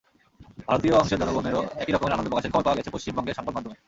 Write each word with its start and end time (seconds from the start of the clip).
ভারতীয় 0.67 0.93
অংশের 0.93 1.19
জনগণেরও 1.21 1.61
একই 1.75 1.91
রকমের 1.91 2.13
আনন্দ 2.13 2.29
প্রকাশের 2.29 2.51
খবর 2.53 2.65
পাওয়া 2.65 2.77
গেছে 2.77 2.93
পশ্চিমবঙ্গের 2.93 3.37
সংবাদমাধ্যমে। 3.37 3.77